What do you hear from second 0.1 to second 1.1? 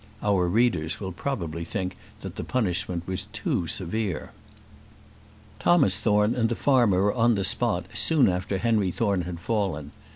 Our readers